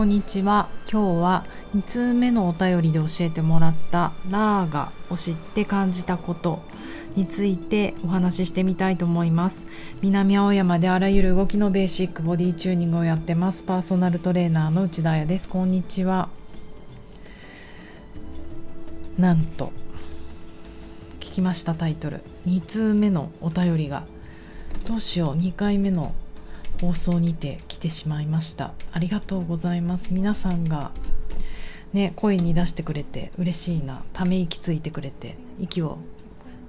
[0.00, 0.70] こんにちは。
[0.90, 1.44] 今日は
[1.76, 6.62] 2通目のお便りで教えてもらったラーガを知って感じたこと
[7.16, 9.66] についてお話ししてみたいと思います。
[10.00, 13.62] 南青山であらゆる動きのベーシックボディチューニングをやってます。
[13.62, 15.50] パーソナルトレーナーの内田彩です。
[15.50, 16.30] こんにちは。
[19.18, 19.70] なんと
[21.18, 22.22] 聞きましたタイトル。
[22.46, 24.04] 2通目のお便りが
[24.86, 25.34] どうしよう。
[25.34, 26.14] 2回目の
[26.80, 28.72] 放送にててしまいました。
[28.92, 30.08] ありがとうございます。
[30.10, 30.92] 皆さんが
[31.92, 34.02] ね声に出してくれて嬉しいな。
[34.12, 35.98] ため息ついてくれて息を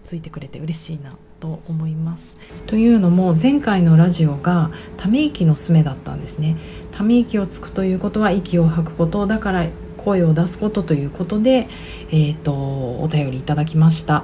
[0.05, 2.23] ついてくれて嬉しいなと思います。
[2.65, 6.55] というのも前回のラジオがため息のすめだったんですね。
[6.91, 9.67] ため息をつくということは息を吐くことだから
[9.97, 11.67] 声を出すことということで
[12.11, 14.23] えっ、ー、とお便りいただきました。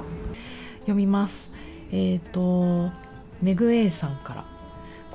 [0.80, 1.52] 読みます。
[1.92, 2.90] えっ、ー、と
[3.42, 4.58] メグ A さんから。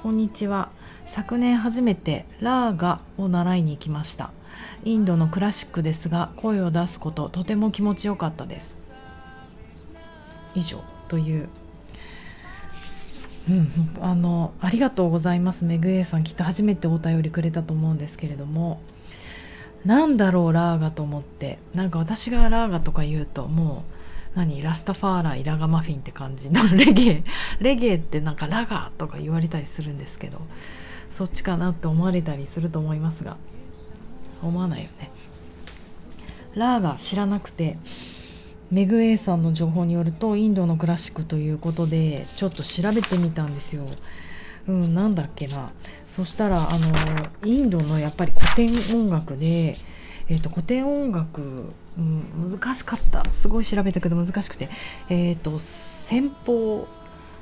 [0.04, 0.70] こんにちは。
[1.14, 4.32] 昨年初めてラーガを習いに行きました。
[4.84, 8.80] インドのクラシックですが声を出すこととても気持ちよかったです。
[10.56, 11.50] 以上という。
[13.48, 13.70] うん、
[14.02, 15.66] あのありがとうございます。
[15.66, 18.82] メグ A さんきっと初めてお便りくれたと思うんですけれども。
[19.86, 21.60] なんだろうラーガと思って。
[21.76, 23.86] なんか私がラーガとか言うとも
[24.34, 27.24] う何ラスタファーライラガマフィンって感じの レゲエ
[27.60, 30.42] レゲエってなんかラガーとか言われたりするんですけど。
[31.14, 33.38] そっちかなって思われたりすると思いますが
[34.42, 35.12] 思わないよね。
[36.56, 37.78] ラーガ知らなくて
[38.72, 43.86] メグ A さんの情報によるとインドのクラシックということでちょっと調べてみたんですよ。
[44.68, 45.72] うん、なんだっけな。
[46.08, 49.78] そしたらあのインドのやっぱり古典音楽で
[50.30, 53.30] えーと、古典音楽、うん、難しかった。
[53.32, 54.70] すごい調べたけど難しくて、
[55.10, 56.88] えーと、先方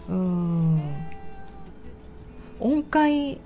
[0.09, 0.81] うん
[2.59, 3.39] 音階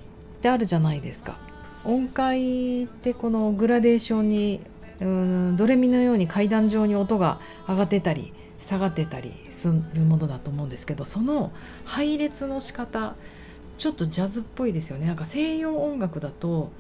[0.45, 1.38] ってあるじゃないですか。
[1.83, 4.61] 音階ってこのグラデーションに
[4.99, 11.51] うんドレミのように階段状に音が上がってたり下がってたりするものだと思うんですけどその
[11.84, 13.16] 配列の仕方
[13.79, 15.07] ちょっとジャズっぽいですよね。
[15.07, 16.72] なんか西洋音楽だと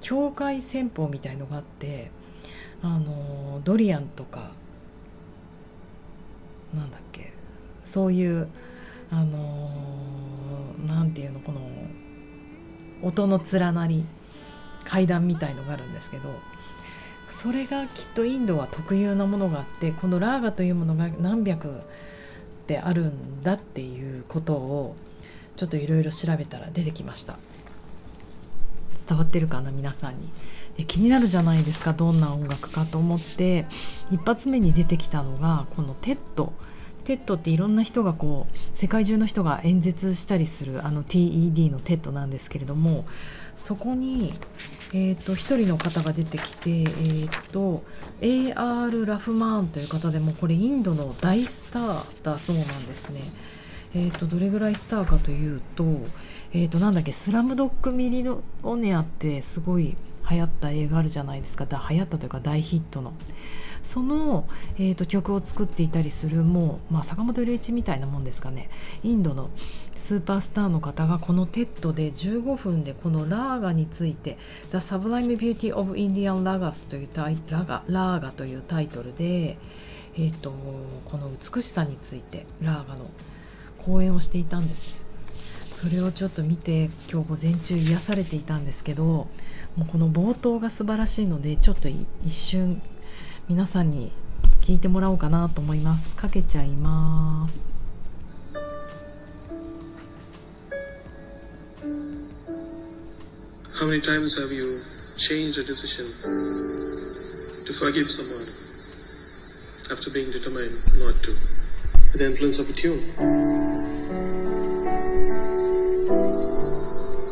[0.00, 2.10] 境界戦法みたいのがあって
[2.82, 4.50] あのドリアンとか
[6.74, 7.32] なんだっけ
[7.84, 8.48] そういう
[9.12, 9.70] あの
[10.84, 11.60] なんていうのこの
[13.04, 14.04] 音の連なり
[14.84, 16.38] 階段みたいのがあるんですけど
[17.30, 21.72] それがきっとインドは特有なものがあってこのラーガというものが何百っ
[22.66, 24.96] てあるんだっていうことを
[25.56, 27.38] ちょっといろいろ調べたら出てきました。
[29.06, 30.30] 伝わってるかな皆さんに。
[30.76, 33.66] で気になるじゃないですかどんな音楽かと思って
[34.10, 43.04] 一発目に出てきたのがこの TED。TEDっていろんな人がこう世界中の人が演説したりするあの TED のテッドなんですけれども
[43.56, 44.34] そこに、
[44.92, 47.84] えーと、1人の方が出てきて、えーと、
[48.20, 53.20] AR ラフマーンという方でもこれインドの大スターだそうなんですね。
[53.96, 55.84] えーと、どれぐらいスターかというと,、
[56.52, 59.96] えー、となんだっけ「スラムドッグミリオネア」ってすごい
[60.30, 61.66] 流行った映画あるじゃないですか。
[61.90, 63.12] 流行ったというか大ヒットの。
[63.82, 64.48] その、
[64.78, 68.70] えーと、曲を作っていたりするもう、まあ、坂本龍一みたいなもんですかね。
[69.02, 69.50] インドの
[69.94, 74.38] スーパースターの方がこの TEDで15分でこのラーガについて
[74.72, 79.58] 「The Sublime Beauty of Indian Ragas」というタイラガラーガというタイトルで、
[80.16, 80.52] えーと
[81.06, 83.06] この美しさについてラーガの
[83.84, 85.04] 講演をしていたんです。
[85.74, 89.26] それをちょっと見て今日午前中癒されていたんですけど
[89.76, 92.80] もうこの冒頭が素晴らしいのでちょっと一瞬
[93.48, 94.12] 皆さんに
[94.60, 97.74] 聞いてもらおうかなと思いますかけちゃいます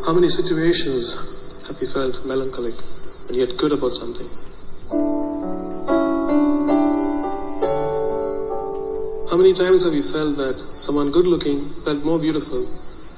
[0.05, 1.32] How many situations
[1.83, 2.77] He felt melancholic
[3.27, 4.29] and yet good about something?
[9.29, 12.69] How many times have you felt that someone good looking felt more beautiful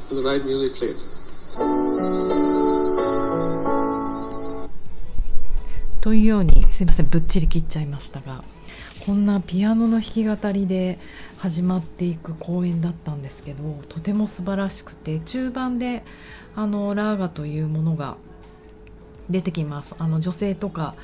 [0.08, 0.96] when the right music played?
[6.00, 8.42] というようにすいませんぶっちり切っちゃいましたが
[9.04, 10.98] こんなピアノの弾き語りで
[11.36, 16.02] 始まっていく公演だったんですけどとても素晴らしくて中盤で
[16.56, 18.16] あのラーガというものが
[19.30, 20.94] 出てきますあの女性とか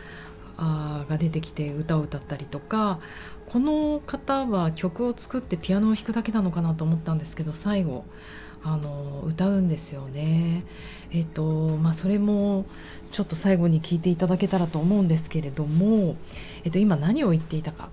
[0.58, 3.00] あが出てきて歌を歌ったりとか
[3.46, 8.04] この方は曲を作ってピアノを弾くだけなのかなと思ったんですけど最後
[8.62, 10.64] あの歌うんですよね。
[11.12, 12.66] えっとまあ、それも
[13.10, 16.14] ちょっと最後に聞いていただけたらと思うんですけれども、
[16.62, 17.88] えっと、今何を言っていたか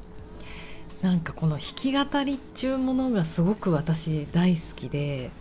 [1.01, 5.31] なんかこの弾き語りっちゅうものがすごく私大好きで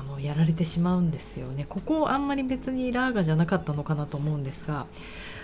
[0.00, 4.86] あのやられてしまうんですよねここあんまり別にラーガじゃなかったのかなと思うんですが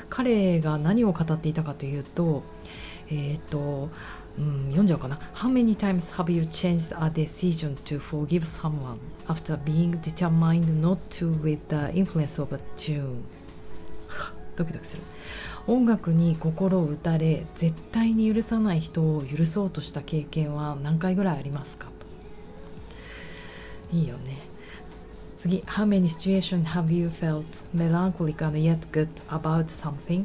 [0.09, 2.43] 彼が何を語っていたかというと
[3.11, 3.89] えっ、と
[4.39, 5.19] うん、読んじゃおうかな。
[5.35, 8.99] How many times have you changed a decision to forgive someone
[9.29, 13.23] after being determined not to with the influence of a tune?
[14.57, 15.03] ドキドキする。
[15.67, 21.89] 音楽に心を打たれ絶対に許さない人を許そうとした経験は何回ぐらいありますか
[23.91, 24.46] といいよね
[25.47, 30.25] 次 How many situations have you felt melancholic and yet good about something?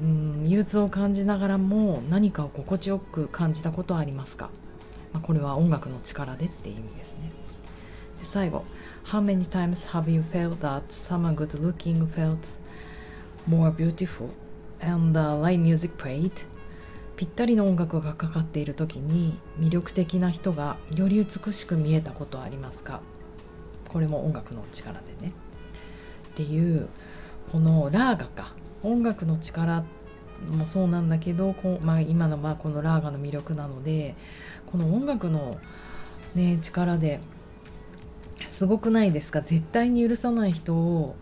[0.00, 4.48] うん憂鬱を感じながらも何かを心地よく感じたことはありますか、
[5.12, 7.30] まあ、これは音楽の力でって意味ですね
[8.20, 8.64] で最後
[9.04, 12.38] How many times have you felt that someone good looking felt
[13.46, 14.30] more beautiful
[14.80, 16.32] and the light music played
[17.16, 23.02] ぴったりの音楽がかかっている時に魅力的な人がより美しく見えたことはありますか
[23.92, 25.32] これも音楽の力でね。
[26.32, 26.88] っていう
[27.50, 28.54] このラーガか。
[28.82, 29.84] 音楽の力
[30.50, 34.16] もそうなんだけどこ、まあ、今のまあこのラーガの魅力なので
[34.66, 35.58] この音楽の、
[36.34, 37.20] ね、力で
[38.48, 39.40] すごくないですか？
[39.40, 41.14] 絶対に許さない人を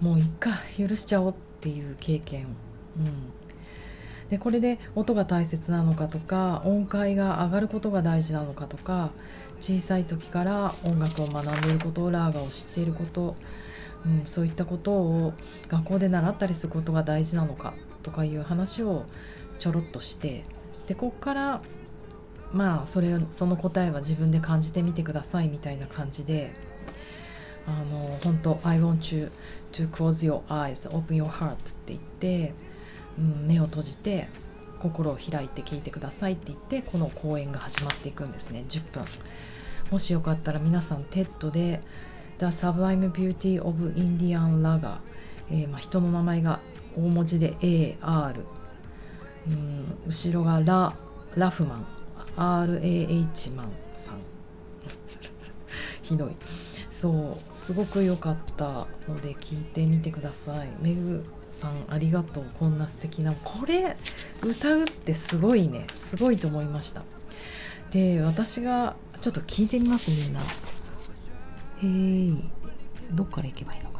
[0.00, 2.48] もういっか許しちゃおうっていう経験、
[2.98, 3.32] うん、
[4.30, 9.10] でこれで音が大切なのかとか音階が上がることが大事なのかとか
[9.60, 13.36] 小さい時から音楽を学んでいることラーガを知っていること
[14.06, 15.32] うん、そういったことを
[15.68, 19.04] 学校で習ったりすることが大事なのかとかいう話を
[19.58, 20.44] ちょろっとして
[20.86, 21.60] でこっから
[22.52, 26.52] まあそれその答えは自分で感じてみてくださいみたいな感じで
[27.66, 29.30] あの本当 I want you
[29.72, 32.54] to close your eyes open your heart って言って、
[33.18, 34.28] うん、目を閉じて
[34.78, 38.64] 心を開いて聞いてくださいって言ってこの講演が始まっていくんですね。
[38.68, 39.04] 10分。
[39.90, 41.80] もしよかったら皆さん TED で
[42.38, 44.98] The Sublime Beauty of Indian Lager、
[45.50, 46.60] えーまあ、人の名前が
[46.96, 48.34] 大文字で AR、
[49.46, 50.94] うん、後ろがラ
[51.36, 51.86] ラフマン。
[52.36, 54.20] RAH マンさん。
[56.02, 56.30] ひどい。
[56.90, 60.68] そうすごく良かったので聞いてみてください。
[60.80, 61.24] メグ
[61.60, 62.44] さんありがとう。
[62.58, 63.96] こんな素敵なこれ
[64.42, 65.86] 歌うってすごいね。
[66.10, 67.02] すごいと思いました。
[67.90, 70.40] で私がちょっと聞いてみますみんな。
[70.40, 70.44] へ
[71.82, 73.97] えどっから行けばいいのか。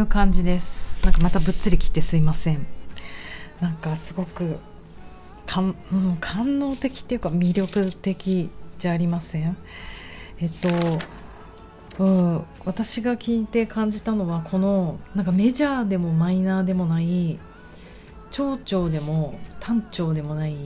[0.00, 0.98] いう感じです。
[1.04, 2.66] なんかまたぶっつり切ってすいません。
[3.60, 4.58] なんかすごく
[5.46, 9.56] 感,、うん、感動的っていうか魅力的じゃありません？
[10.40, 17.38] えっと、うん、私が聞いて感じたのはこのなんかメジャーでもマイナーでもない
[18.30, 20.56] 長調でも短調でもない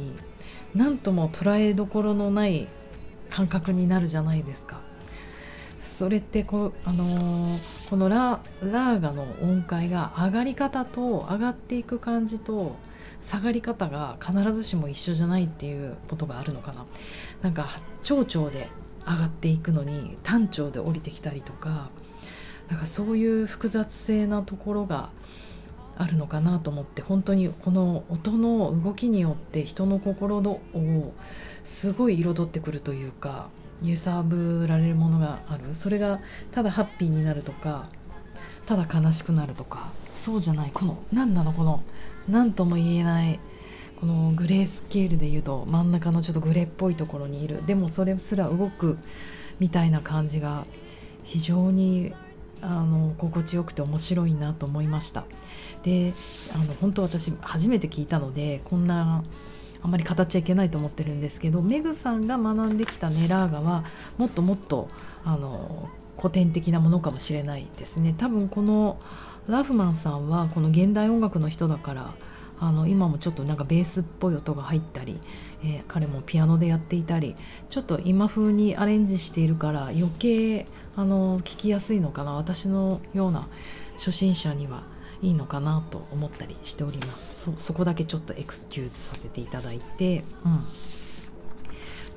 [0.74, 2.68] 何とも捉えどころのない
[3.30, 4.80] 感覚になるじゃないですか。
[5.84, 12.76] それってこ,、あのー、このララーガの音階が上がり方と上がっていく感じと
[13.20, 16.84] 下がり方が必ずしも一緒じゃないっていうことがあるのかな。
[17.42, 18.68] なんか長調で
[19.06, 21.90] 上がっていくのに短調で降りてきたりとか
[22.68, 25.10] なんかそういう複雑性なところが
[25.96, 31.12] あるのかなと思って本当にこの音の動きによって人の心を
[31.62, 33.48] すごい彩ってくるというか
[33.84, 35.74] 揺さぶられるものがある。
[35.74, 36.20] それが
[36.52, 37.88] ただハッピーになるとか
[38.66, 39.92] ただ悲しくなるとか。
[40.14, 40.70] そうじゃない。
[40.72, 41.52] この何なの？
[41.52, 41.82] この
[42.28, 43.38] 何とも言えない
[44.00, 47.64] このグレースケールで言うと真ん中のちょっとグレーっぽいところにいる。
[47.66, 48.96] でもそれすら動く
[49.60, 50.66] みたいな感じが
[51.24, 52.14] 非常に
[52.62, 55.24] あの心地よくて面白いなと思いました。
[55.82, 56.14] で
[56.54, 59.22] あの本当私初めて聞いたのでこんな
[59.84, 63.84] あんまり語っちゃいけないと思ってるんですけどメグさんが学んできたネラーガは
[64.16, 64.88] もっともっと
[65.24, 68.14] あの古典的なものかもしれないですね。
[68.16, 68.98] 多分この
[69.46, 72.14] ラフマンさんはこの現代音楽の人だから
[72.58, 75.20] あの今もちょっとなんかベースっぽい音が入ったり、
[75.62, 77.36] えー、彼もピアノでやっていたり
[77.68, 82.32] ちょっと今風にアレンジしているから余計あの聞きやすいのかな。
[82.32, 83.48] 私のような
[83.98, 84.93] 初心者には。
[85.24, 87.50] いいのかなと思ったりしております。
[87.56, 90.60] そこだけちょっとエクスキューズさせていただいて、うん、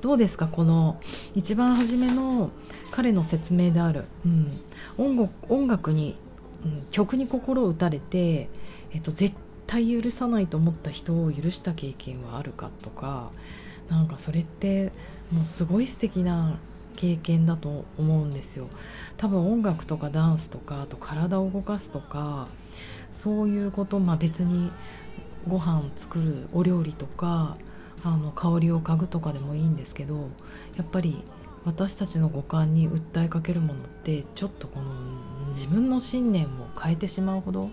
[0.00, 0.46] どうですか？
[0.46, 1.00] この
[1.34, 2.50] 一番初めの
[2.90, 4.50] 彼の説明である、うん、
[4.96, 6.16] 音楽音楽に、
[6.64, 8.48] うん、曲に心を打たれて、
[8.92, 9.34] えっと、絶
[9.66, 13.30] 対許さないと思った人を許した経験はあるかとか
[13.90, 14.92] なんかそれって
[15.30, 16.58] もうすごい素敵な
[16.96, 18.68] 経験だと思うんですよ。
[19.18, 22.48] 多分音楽とかダンスとかあと体を動かすとか
[23.12, 24.70] そういうことまあ別に
[25.46, 27.56] ご飯作るお料理とか
[28.04, 30.28] あの香りを嗅ぐとかでもいいんですけど
[30.76, 31.22] やっぱり
[31.64, 34.92] 私たちの五感に訴えかけるものってちょっとこの
[35.52, 36.48] 自分の信念を
[36.80, 37.70] 変えてしまうほど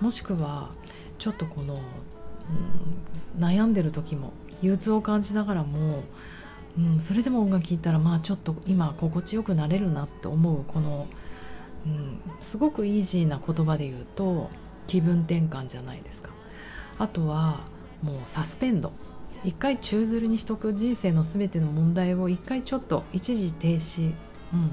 [0.00, 0.70] もしくは
[1.18, 6.02] ちょっとこの、うん、悩んでる時も憂鬱を感じながらも、
[6.78, 11.06] うん、それでも音楽聴いたらまあちょっと今心地よくなれるなって思うこの、
[11.84, 14.50] うん、すごくイージーな言葉で言うと
[14.86, 16.30] 気分転換じゃないですか。
[16.98, 17.60] あとは
[18.02, 18.92] もうサスペンド。
[19.44, 20.74] 一回宙づるにしとく。
[20.74, 24.12] 人生の全ての問題を一回ちょっと一時停止、
[24.52, 24.70] うん、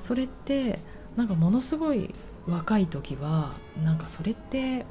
[0.00, 0.78] それって
[1.16, 2.12] なんかものすごい
[2.46, 4.84] 若い時はなんかそれって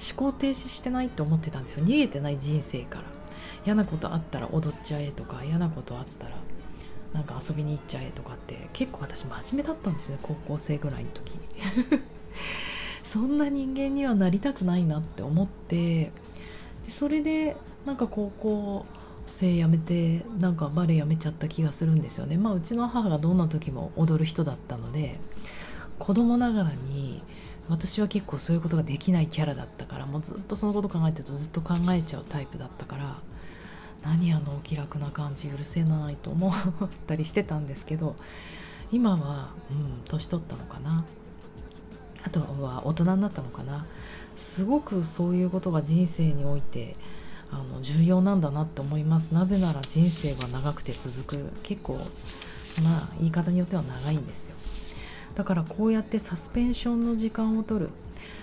[0.00, 1.84] 思考停止してないと思ってたんですよ。
[1.84, 3.04] 逃げてない人生から。
[3.64, 6.36] 嫌なことあったら踊っちゃえとか嫌なことあったら。
[7.12, 11.30] なんか遊びに行っちゃえとかって結構私真面目だったんですよね高校生ぐらいの時。
[11.30, 11.40] に
[13.04, 16.10] そんな人間にはなりたくないなって思って。
[16.86, 18.86] でそれでなんか高校
[19.26, 22.36] 生辞めてなんかバレエ辞めちゃった気がするんですよね。
[22.36, 25.18] まあうちの母がどんな時も踊る人だったので
[25.98, 27.22] 子供ながらに
[27.68, 33.18] 私は結構そういうことができないキャラだったからもうずっとそのこと考えてるとずっと考えちゃうタイプだったから
[34.02, 36.52] 何あのお気楽な感じ許せないと思っ
[37.06, 38.16] たりしてたんですけど
[38.90, 41.04] 今はうん年取ったのかな。
[42.24, 43.86] あとは大人になったのかな。
[44.36, 46.96] すごくそういうことが人生において
[47.50, 49.32] あの重要なんだなって思います。
[49.34, 51.52] なぜなら人生は長くて続く。
[51.62, 51.98] 結構
[52.82, 54.54] まあ言い方によっては長いんですよ。
[55.34, 57.90] だからこうやってサスペンションの時間を取る。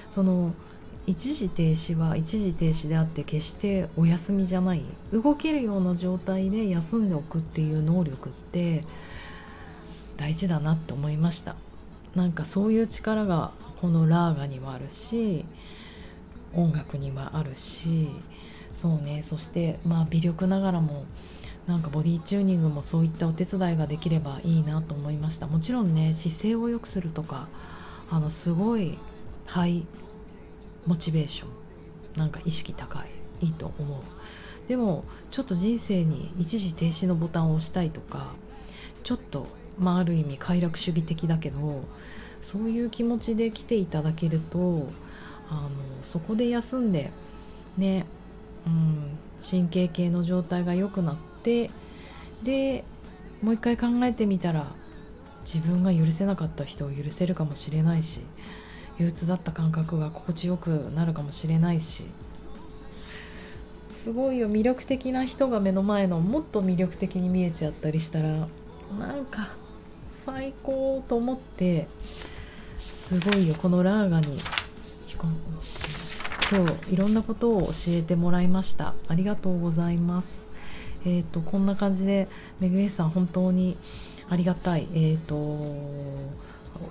[0.09, 0.53] その
[1.09, 4.83] 一時停止は一時停止であって決してお休みじゃない。
[5.11, 8.85] 動けるような状態で休んでおくっていう能力って
[10.17, 11.55] 大事だなって思いました。
[12.13, 13.49] なんかそういう力が
[13.81, 15.45] このラーガにはあるし
[16.53, 18.09] 音楽にはあるし
[18.75, 19.23] そうね。
[19.27, 21.05] そしてまあ微力ながらも
[21.65, 25.47] なんかボディチューニングもそういったお手伝いができればいいなと思いました。
[25.47, 27.47] もちろんね姿勢を良くするとか
[28.11, 28.99] あのすごい
[29.47, 29.87] ハイ
[30.85, 31.49] モチベーション。
[32.17, 33.45] なんか意識高い。
[33.45, 34.01] いいと思う。
[34.69, 38.27] でもちょっと人生に一時停止のボタンを押したいとか
[39.03, 39.47] ちょっと
[39.79, 41.83] まあある意味快楽主義的だけど
[42.41, 44.87] そういう気持ちで来ていただけると
[45.49, 45.69] あの
[46.05, 47.09] そこで休んで
[47.77, 48.05] ね
[48.67, 51.71] うん神経系の状態が良くなって
[52.43, 52.83] で
[53.41, 54.67] もう一回考えてみたら
[55.45, 58.21] 自分が許せなかった人を許せるかもしれないし
[58.99, 62.05] 憂鬱だった感覚が心地よくなるかもしれないし。
[63.91, 68.47] すごいよ魅力的な人が目の前のもっと魅力的に見えちゃったりしたら
[68.97, 69.49] なんか
[70.09, 71.87] 最高と思って
[72.87, 74.39] すごいよこのラーガに
[76.49, 78.93] 今日いろんなことを教えてもらいました。
[79.07, 80.43] ありがとうございます。
[81.05, 82.27] えーと、こんな感じで
[82.59, 83.77] めぐえさん本当に
[84.29, 85.35] ありがたい、えーと、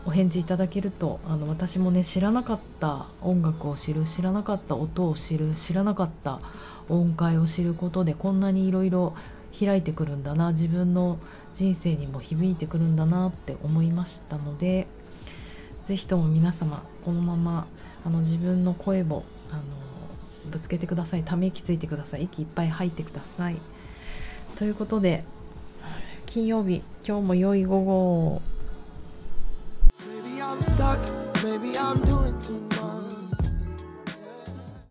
[0.07, 6.41] お返事いただけるとあの私もね知らなかった音楽を知る知らなかった音を知る知らなかった
[6.89, 9.15] 音階を知ることでこんなにいろいろ
[9.59, 11.19] 開いてくるんだな自分の
[11.55, 14.87] 人生にも響いてくるんだなって思いましたので
[15.87, 17.67] 是非とも皆様このまま
[18.05, 19.63] あの自分の声をあの
[20.51, 23.57] ぶつけてくださいため息ついてください息いっぱい吐いてください。
[24.57, 25.25] ということで
[26.27, 28.43] 金曜日今日も良い午後を。
[31.89, 32.28] I'm doing